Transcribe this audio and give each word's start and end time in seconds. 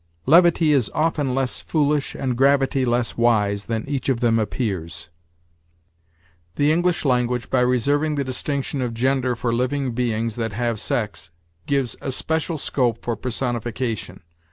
"Levity 0.25 0.73
is 0.73 0.89
often 0.95 1.35
less 1.35 1.61
foolish 1.61 2.15
and 2.15 2.35
gravity 2.35 2.85
less 2.85 3.17
wise 3.17 3.65
than 3.67 3.87
each 3.87 4.09
of 4.09 4.19
them 4.19 4.39
appears." 4.39 5.09
"The 6.55 6.71
English 6.71 7.05
language, 7.05 7.51
by 7.51 7.59
reserving 7.61 8.15
the 8.15 8.23
distinction 8.23 8.81
of 8.81 8.95
gender 8.95 9.35
for 9.35 9.53
living 9.53 9.91
beings 9.91 10.37
that 10.37 10.53
have 10.53 10.79
sex, 10.79 11.29
gives 11.67 11.95
especial 12.01 12.57
scope 12.57 13.03
for 13.03 13.15
personification. 13.15 14.21